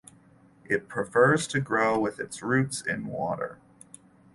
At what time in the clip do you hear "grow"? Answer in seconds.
1.61-1.99